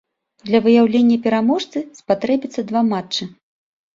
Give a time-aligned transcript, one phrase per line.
[0.49, 3.23] Для выяўлення пераможцы спатрэбяцца два матчы.